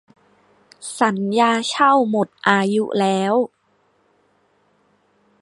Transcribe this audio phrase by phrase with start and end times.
[0.99, 3.35] สัญญาเช่าหมดอายุแล้ว